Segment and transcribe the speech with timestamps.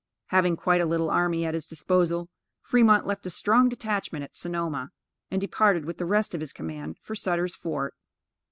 [0.29, 2.27] Having quite a little army at his disposal,
[2.63, 4.89] Fremont left a strong detachment at Sonoma,
[5.29, 7.93] and departed with the rest of his command for Sutter's Fort.